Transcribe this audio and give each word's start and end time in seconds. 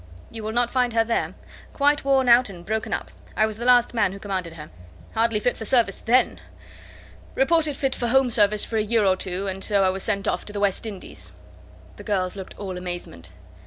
"You 0.31 0.43
will 0.43 0.51
not 0.51 0.71
find 0.71 0.93
her 0.93 1.03
there. 1.03 1.35
Quite 1.73 2.03
worn 2.03 2.27
out 2.27 2.49
and 2.49 2.65
broken 2.65 2.91
up. 2.91 3.11
I 3.37 3.45
was 3.45 3.57
the 3.57 3.65
last 3.65 3.93
man 3.93 4.13
who 4.13 4.17
commanded 4.19 4.53
her. 4.53 4.71
Hardly 5.13 5.39
fit 5.39 5.55
for 5.55 5.63
service 5.63 5.99
then. 5.99 6.39
Reported 7.35 7.77
fit 7.77 7.93
for 7.93 8.07
home 8.07 8.31
service 8.31 8.65
for 8.65 8.77
a 8.77 8.81
year 8.83 9.05
or 9.05 9.15
two, 9.15 9.45
and 9.45 9.63
so 9.63 9.83
I 9.83 9.89
was 9.91 10.01
sent 10.01 10.27
off 10.27 10.43
to 10.45 10.53
the 10.53 10.59
West 10.59 10.87
Indies." 10.87 11.33
The 11.97 12.03
girls 12.03 12.35
looked 12.35 12.57
all 12.57 12.79
amazement. 12.79 13.29